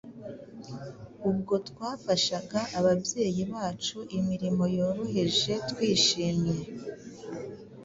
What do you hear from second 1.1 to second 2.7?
ahubwo twafashaga